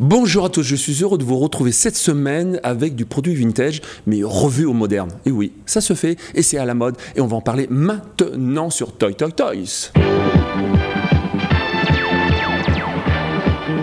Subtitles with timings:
[0.00, 3.82] Bonjour à tous, je suis heureux de vous retrouver cette semaine avec du produit vintage,
[4.06, 5.10] mais revu au moderne.
[5.26, 7.66] Et oui, ça se fait et c'est à la mode et on va en parler
[7.68, 9.90] maintenant sur Toy Toy Toys.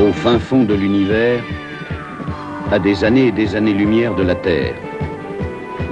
[0.00, 1.42] Au fin fond de l'univers,
[2.70, 4.76] à des années et des années-lumière de la Terre,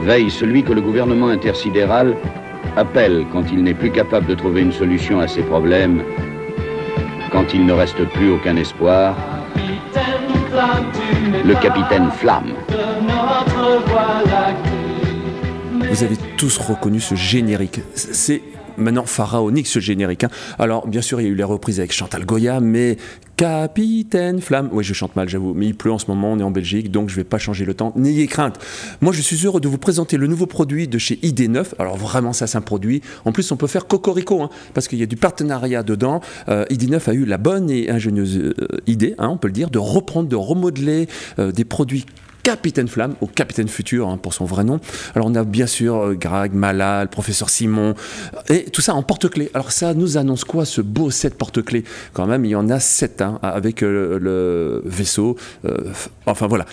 [0.03, 2.15] veille celui que le gouvernement intersidéral
[2.77, 6.05] appelle quand il n'est plus capable de trouver une solution à ses problèmes,
[7.33, 9.17] quand il ne reste plus aucun espoir,
[11.45, 12.54] le capitaine Flamme.
[15.90, 17.80] Vous avez tous reconnu ce générique.
[17.94, 18.43] C'est
[18.77, 20.25] maintenant pharaonique ce générique.
[20.25, 20.31] hein.
[20.59, 22.97] Alors bien sûr il y a eu les reprises avec Chantal Goya, mais
[23.37, 26.45] Capitaine Flamme, oui je chante mal j'avoue, mais il pleut en ce moment, on est
[26.45, 28.59] en Belgique, donc je vais pas changer le temps, n'ayez crainte.
[29.00, 32.33] Moi je suis heureux de vous présenter le nouveau produit de chez ID9, alors vraiment
[32.33, 35.06] ça c'est un produit, en plus on peut faire cocorico, hein, parce qu'il y a
[35.06, 36.20] du partenariat dedans.
[36.48, 38.55] Euh, ID9 a eu la bonne et ingénieuse euh,
[38.86, 42.06] idée, hein, on peut le dire, de reprendre, de remodeler euh, des produits
[42.44, 44.78] Capitaine Flamme, ou Capitaine Futur hein, pour son vrai nom.
[45.14, 47.94] Alors on a bien sûr euh, Greg, Mala, le professeur Simon,
[48.50, 49.50] et tout ça en porte-clés.
[49.55, 51.84] Alors ça nous annonce quoi ce beau set porte-clés?
[52.12, 55.36] Quand même, il y en a sept hein, avec euh, le vaisseau.
[55.64, 55.91] euh,
[56.27, 56.66] enfin voilà.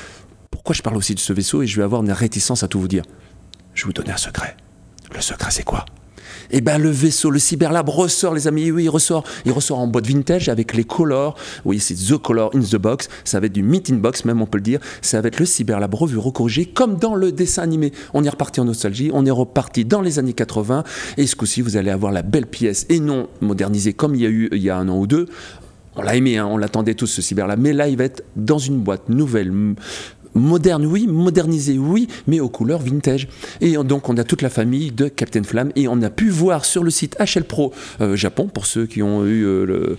[0.51, 2.79] Pourquoi je parle aussi de ce vaisseau et je vais avoir une réticence à tout
[2.79, 3.03] vous dire?
[3.73, 4.57] Je vais vous donner un secret.
[5.15, 5.85] Le secret c'est quoi?
[6.51, 8.71] Eh ben le vaisseau, le Cyberlab ressort, les amis.
[8.71, 9.23] Oui, il ressort.
[9.45, 11.35] Il ressort en boîte vintage avec les colors.
[11.65, 13.09] Oui, c'est The Color in the Box.
[13.23, 14.79] Ça va être du Meet in Box, même on peut le dire.
[15.01, 17.91] Ça va être le Cyberlab revu, recorrigé, comme dans le dessin animé.
[18.13, 19.11] On est reparti en nostalgie.
[19.13, 20.83] On est reparti dans les années 80.
[21.17, 24.25] Et ce coup-ci, vous allez avoir la belle pièce et non modernisée comme il y
[24.25, 25.27] a eu il y a un an ou deux.
[25.95, 27.59] On l'a aimé, hein, on l'attendait tous ce Cyberlab.
[27.59, 29.51] Mais là, il va être dans une boîte nouvelle
[30.33, 33.27] moderne, oui, modernisé, oui, mais aux couleurs vintage.
[33.59, 36.65] Et donc, on a toute la famille de Captain Flamme et on a pu voir
[36.65, 39.97] sur le site HL Pro euh, Japon, pour ceux qui ont eu euh, le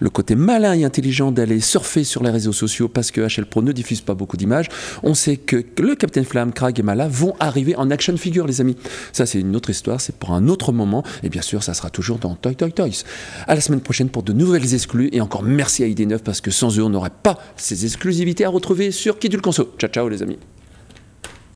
[0.00, 3.62] le côté malin et intelligent d'aller surfer sur les réseaux sociaux parce que HL Pro
[3.62, 4.68] ne diffuse pas beaucoup d'images.
[5.02, 8.60] On sait que le Captain Flamme, Krag et Mala vont arriver en action figure, les
[8.60, 8.76] amis.
[9.12, 11.02] Ça, c'est une autre histoire, c'est pour un autre moment.
[11.22, 13.04] Et bien sûr, ça sera toujours dans Toy Toy Toys.
[13.46, 15.08] À la semaine prochaine pour de nouvelles exclus.
[15.12, 18.48] Et encore merci à ID9 parce que sans eux, on n'aurait pas ces exclusivités à
[18.48, 19.74] retrouver sur Kidul Conso.
[19.78, 20.38] Ciao, ciao, les amis.